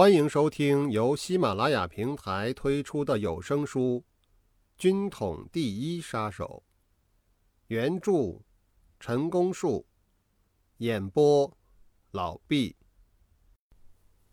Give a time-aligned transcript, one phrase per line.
[0.00, 4.02] 欢迎收听由喜马拉雅平台推出的有声书
[4.78, 6.62] 《军统第一杀手》，
[7.66, 8.40] 原著
[8.98, 9.86] 陈功树，
[10.78, 11.54] 演播
[12.12, 12.74] 老毕。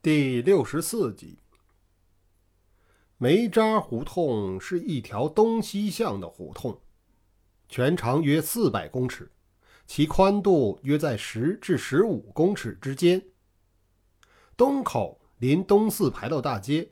[0.00, 1.40] 第六十四集。
[3.16, 6.80] 梅渣胡同是一条东西向的胡同，
[7.68, 9.28] 全长约四百公尺，
[9.88, 13.20] 其宽度约在十至十五公尺之间。
[14.56, 16.90] 东口临东四牌楼大街，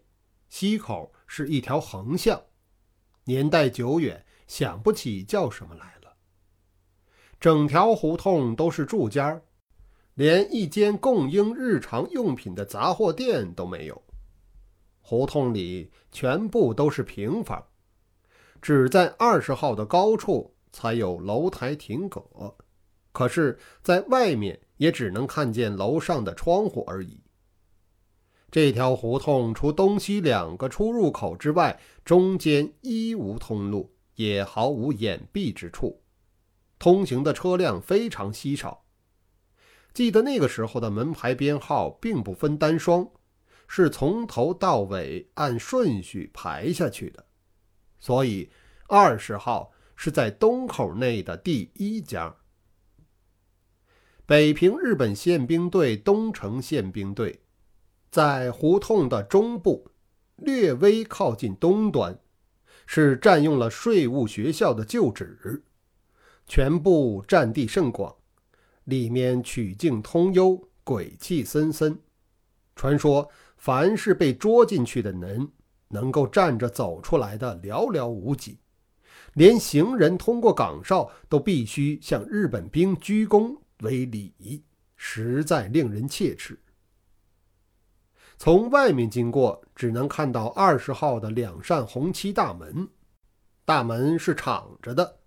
[0.48, 2.40] 西口是一条横向，
[3.24, 6.16] 年代久远，想不起叫什么来了。
[7.40, 9.42] 整条胡同都是住家，
[10.14, 14.00] 连一间供应日常用品的杂货店都没有。
[15.00, 17.66] 胡同里全部都是平房，
[18.62, 22.56] 只在二十号的高处才有楼台亭阁，
[23.10, 27.20] 可是，在外面也只能看见楼上的窗户而已。
[28.56, 36.00] 这条胡同除东西两个出入口之外，中间一无通路，也毫无掩蔽之处，
[36.78, 38.86] 通行的车辆非常稀少。
[39.92, 43.06] 记得那个时候的门牌编号并不分单双。
[43.68, 47.26] 是从头到尾按顺序排下去的，
[47.98, 48.48] 所以
[48.88, 52.34] 二十号是在东口内的第一家。
[54.24, 57.40] 北平日本宪兵队东城宪兵队，
[58.16, 59.90] 在胡同的中部，
[60.36, 62.18] 略微靠近东端，
[62.86, 65.62] 是占用了税务学校的旧址，
[66.46, 68.16] 全部占地甚广，
[68.84, 71.98] 里面曲径通幽，鬼气森森，
[72.74, 73.30] 传说。
[73.58, 75.50] 凡是被捉进去的人，
[75.88, 78.56] 能够站着走出来的寥寥无几，
[79.34, 84.64] 连行人通过岗哨都必须向日本兵鞠躬为礼，
[84.96, 86.58] 实在令人切齿。
[88.38, 92.88] 从外面经过，只能看到二十号的两扇红漆大门，
[93.64, 95.18] 大门是敞着的，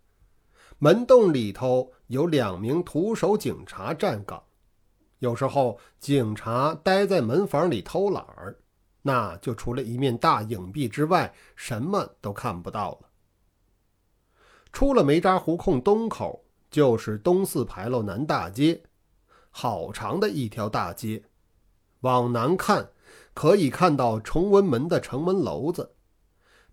[0.77, 4.41] 门洞里头有两名徒手警察站岗。
[5.17, 8.55] 有时候警察待在门房里偷懒儿，
[9.01, 13.09] 那就除了一面大影壁之外，什么都看不到了。
[14.71, 18.81] 出了梅渣胡同东口，就是东四牌楼南大街，
[19.49, 21.23] 好长的一条大街。
[22.01, 22.89] 往南看，
[23.33, 25.91] 可以看到崇文门的城门楼子；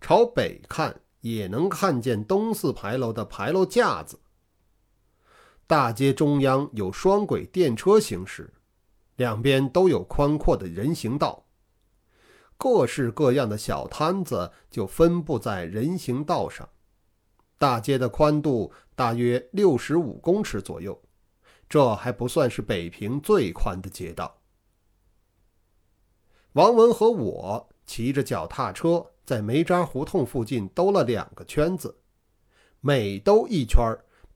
[0.01, 4.21] 朝北看，也能看见东四牌楼的牌楼架子。
[5.67, 8.55] 大街中央有双轨电车行驶，
[9.17, 11.47] 两边都有宽阔的人行道，
[12.57, 16.69] 各式各样的小摊子就分布在人行道上。
[17.59, 21.03] 大街的宽度大约六十五公尺左右，
[21.69, 24.36] 这还不算是北平最宽的街道。
[26.57, 31.99] 王文和我骑着脚踏车在梅渣胡同附近兜了两个圈子，
[32.81, 33.79] 每兜一圈。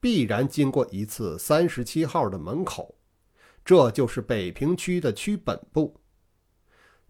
[0.01, 2.95] 必然经过一次三十七号的门口，
[3.65, 5.99] 这就是北平区的区本部。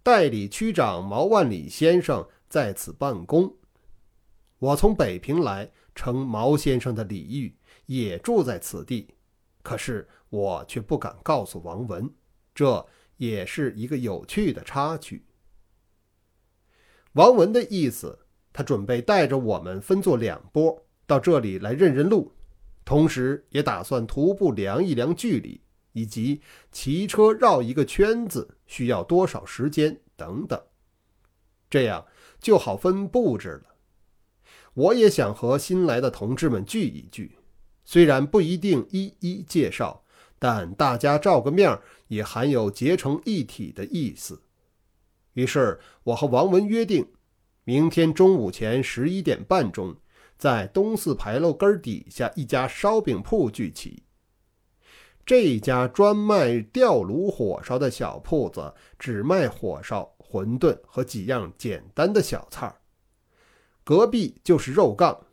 [0.02, 3.52] 代理区长毛万里先生在此办公。
[4.58, 7.56] 我从北平来，承毛先生的礼遇，
[7.86, 9.08] 也住在此地。
[9.62, 12.08] 可是我却不敢告诉王文，
[12.52, 12.84] 这
[13.20, 15.26] 也是一个有趣的插曲。
[17.12, 18.18] 王文的意思，
[18.50, 22.32] 他准备带着我们分作两波到这里来认认路。
[22.82, 25.60] 同时，也打算徒步量一量距离，
[25.92, 26.40] 以及
[26.72, 30.58] 骑车绕一个圈子需要多少时间等等，
[31.68, 32.06] 这样
[32.40, 33.76] 就好分布置了。
[34.72, 37.36] 我也想和新来的同志们聚一聚，
[37.84, 40.04] 虽然不一定一一介绍，
[40.40, 41.78] 但大家照个面
[42.08, 44.42] 也含有结成一体的意思。
[45.34, 47.06] 于是，我和王文约定，
[47.62, 49.94] 明天中午前十一点半钟。
[50.36, 54.02] 在东四牌楼根底下一家烧饼铺聚齐。
[55.26, 62.74] 这家专卖吊炉火烧的小铺子，只卖火烧、馄饨和几样简单的小菜
[63.84, 65.26] 隔壁就是肉杠，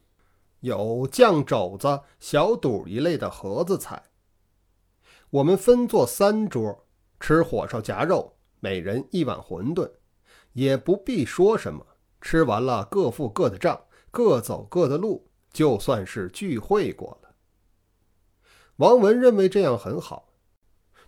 [0.60, 4.04] 有酱肘子、小肚一类的盒子菜。
[5.30, 6.88] 我们分坐三桌，
[7.20, 9.92] 吃火烧夹肉，每人一碗馄饨，
[10.54, 11.86] 也不必说什么，
[12.22, 13.82] 吃完了各付各的账。
[14.10, 17.36] 各走各的路，就算是聚会过了。
[18.78, 20.34] 王文认为这样很好，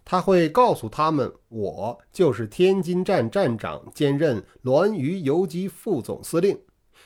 [0.05, 6.61] 他会告诉他们，我就是天津站站长，兼任滦渝游击副总司令，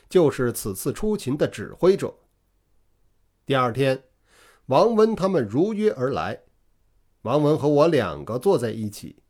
[0.09, 2.13] 就是此次出勤的指挥者。
[3.45, 4.03] 第二天，
[4.65, 6.43] 王文他们如约而来，
[7.23, 9.23] 王文和我两个坐在一起，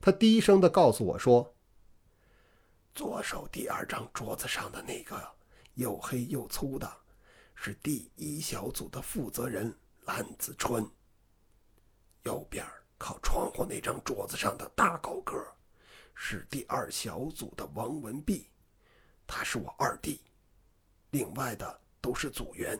[0.00, 1.52] 他低声的告诉我说
[2.94, 5.20] ：“左手第二张桌子上的那个
[5.74, 6.88] 又黑又粗的，
[7.56, 9.74] 是第一小组的负责人
[10.04, 10.88] 蓝子春。
[12.22, 12.64] 右边
[12.96, 15.44] 靠窗户那张桌子上的大高个，
[16.14, 18.46] 是第二小组的王文碧，
[19.26, 20.20] 他是我二弟。
[21.10, 22.78] 另外的都是组员。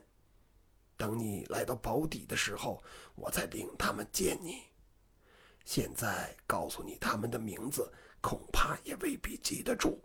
[0.97, 2.83] 等你来到保底的时候，
[3.15, 4.63] 我再领他们见你。
[5.65, 10.01] 现在告诉你他们的名字，恐怕也未必记得住。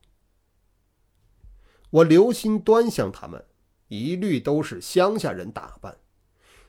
[1.90, 3.46] 我留心端详他们，
[3.88, 5.98] 一律都是乡下人打扮，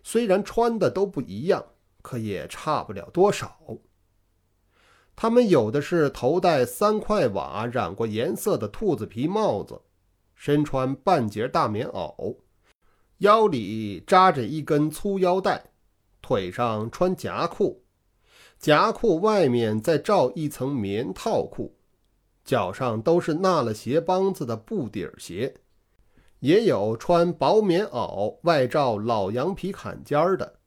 [0.02, 1.64] 虽然穿的都不一样，
[2.02, 3.60] 可也差不了多少。
[5.16, 9.82] 他们有的是头戴三块瓦染过颜色的兔子皮帽子，
[10.36, 12.36] 身穿半截大棉袄，
[13.18, 15.70] 腰里扎着一根粗腰带，
[16.22, 17.84] 腿上穿夹裤。
[18.58, 21.76] 夹裤外面再罩一层棉套裤，
[22.44, 25.54] 脚上都是纳了鞋帮子的布底儿鞋，
[26.40, 30.58] 也有穿薄棉袄外罩老羊皮坎肩儿的，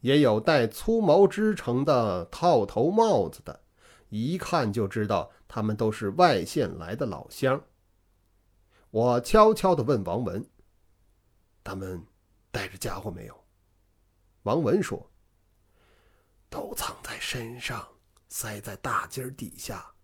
[0.00, 3.60] 也有戴粗毛织成的套头帽子的，
[4.08, 7.62] 一看就知道他们都是外县来的老乡。
[8.90, 10.44] 我悄悄地问王文
[11.62, 12.04] ：“他们
[12.50, 13.44] 带着家伙没有？”
[14.44, 15.08] 王文说。
[16.50, 17.88] 都藏在身上，
[18.28, 19.94] 塞在大襟底下，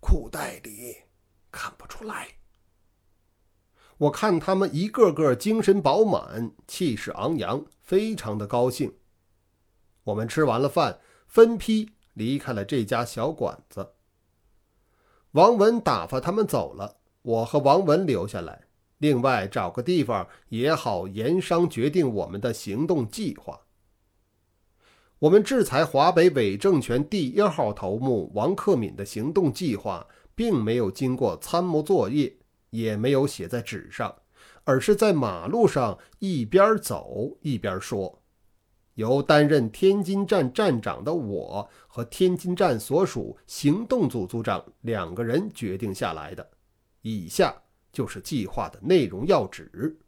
[0.00, 0.96] 裤袋里
[1.50, 2.28] 看不出来。
[3.98, 8.96] 我看他们一个个精神饱满，气势昂扬，非常的高兴。
[10.04, 13.92] 我们吃完了饭，分批离开了这家小馆子。
[15.32, 18.64] 王文打发他们走了，我和王文留下来，
[19.02, 23.62] 另外找个地方也好盐商决定我们的行动计划。
[25.18, 30.06] 我们制裁华北伪政权第一号头目王克敏的行动计划，
[30.36, 32.32] 并没有经过参谋作业，
[32.70, 34.14] 也没有写在纸上，
[34.62, 38.22] 而是在马路上一边走一边说。
[38.94, 46.48] 由担任天津站站长的我和天津站所属行动组组长两个人决定下来的。
[47.00, 47.52] 以下
[47.92, 49.98] 就是计划的内容要旨。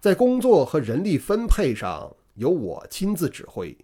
[0.00, 2.16] 在工作和人力分配上。
[2.36, 3.78] 由我亲自指挥，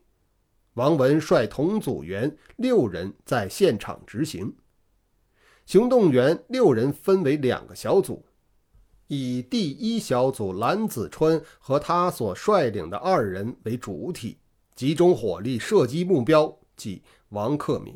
[0.74, 4.56] 王文率同组员六人在现场执行。
[5.66, 8.26] 行动员六人分为两个小组，
[9.06, 14.40] 以第一小组蓝子春和他所率领的二人为主体，
[14.74, 17.94] 集中火力射击目标，即王克敏。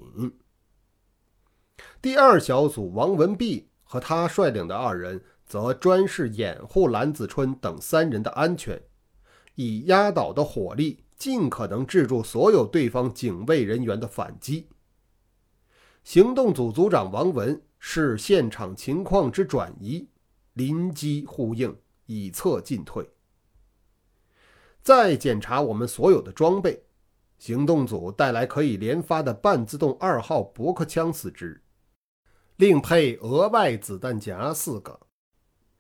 [2.05, 8.79] 第二小组王文碧和他率领的二人则专事掩护蓝子春等三人的安全。
[9.55, 14.69] 以压倒的火力，尽可能制住所有对方警卫人员的反击。
[16.03, 20.07] 行动组组长王文视现场情况之转移，
[20.53, 21.75] 临机呼应，
[22.05, 23.09] 以策进退。
[24.83, 26.83] 再检查我们所有的装备，
[27.39, 31.63] 行动组带来可以连发的半自动二号驳壳枪四支，
[32.57, 35.01] 另配额外子弹夹四个，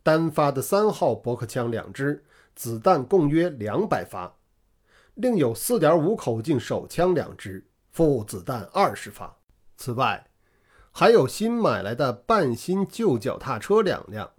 [0.02, 2.24] 单发的三号驳壳枪两支。
[2.56, 4.32] 子弹共约两百发，
[5.14, 9.36] 另有四点五口径手枪两支，副子弹二十发。
[9.76, 10.24] 此外，
[10.92, 14.30] 还有新买来的半新旧脚踏车两辆，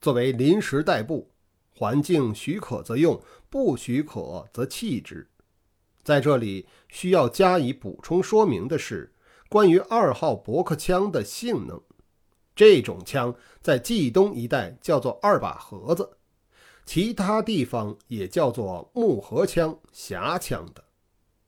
[0.00, 1.30] 作为临时代步，
[1.76, 5.28] 环境许可则用，不许可则弃之。
[6.02, 9.12] 在这里需要加以补充说明的是，
[9.50, 11.82] 关于二号驳壳枪的性能，
[12.54, 16.18] 这种枪在冀东一带叫做二把盒子。
[16.86, 20.84] 其他地方也叫做木盒枪、匣枪的，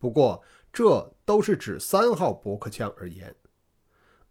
[0.01, 0.43] 不过
[0.73, 3.33] 这都是指三号驳壳枪而言。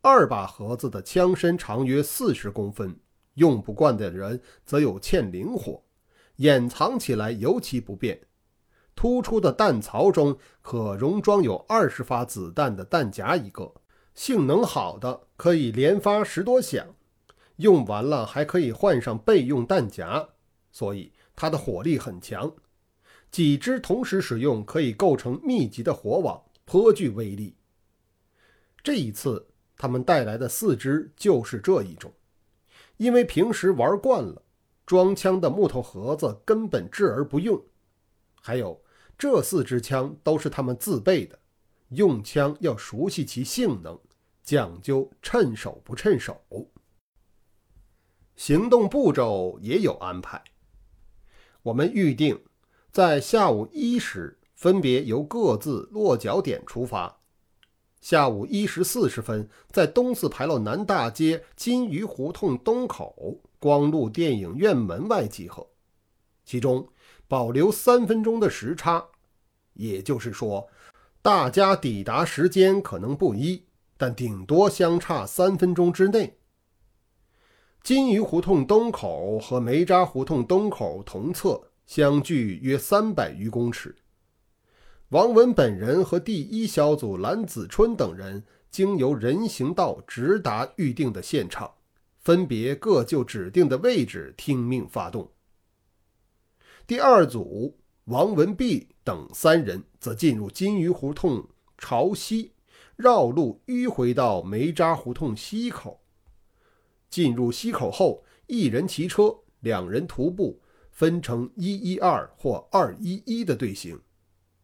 [0.02, 3.00] 二把盒子的枪身长约四十公分，
[3.36, 5.82] 用不惯的人则有欠灵活，
[6.36, 8.20] 掩藏起来尤其不便。
[9.02, 13.74] 突出的弹槽中可容装有二十发子弹的弹夹一个，
[14.14, 16.86] 性能好的可以连发十多响，
[17.56, 20.30] 用完了还可以换上备用弹夹。
[20.72, 22.54] 所以它的火力很强，
[23.32, 27.56] 几支同时使用可以构成密集的火网，颇具威力。
[28.84, 32.14] 这一次他们带来的四支就是这一种，
[32.98, 34.44] 因为平时玩惯了，
[34.86, 37.60] 装枪的木头盒子根本置而不用。
[38.44, 38.81] 还有
[39.22, 41.38] 这四支枪都是他们自备的，
[41.90, 44.00] 用枪要熟悉其性能，
[44.42, 46.42] 讲究趁手不趁手。
[48.36, 50.44] 行动步骤也有安排。
[51.62, 52.44] 我们预定
[52.92, 57.20] 在下午一时，分别由各自落脚点出发。
[58.00, 65.68] 下午一时四十分，在东四牌楼南大街金鱼胡同东口光路电影院门外集合，
[66.44, 66.90] 其中
[67.32, 69.06] 保留三分钟的时差，
[69.76, 70.68] 也就是说，
[71.22, 73.64] 大家抵达时间可能不一，
[73.96, 76.40] 但顶多相差三分钟之内。
[77.82, 83.96] 金鱼胡同东口和梅渣胡同东口同侧相距约三百余公尺。
[85.12, 91.72] 王文本人和第一小组蓝子春等人经由人行道直达预定的现场，
[92.20, 95.32] 分别各就指定的位置听命发动。
[96.92, 102.52] 第二组王文碧等三人则进入金鱼胡同朝西，
[102.98, 106.02] 绕路迂回到梅渣胡同西口。
[107.10, 114.02] 进入西口后，一人骑车，两人徒步，分成一一二或二一一的队形，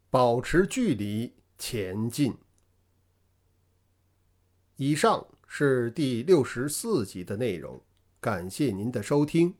[0.09, 2.35] 保持距离前进。
[4.75, 7.81] 以上是第六十四集的内容，
[8.19, 9.55] 感谢您的收听。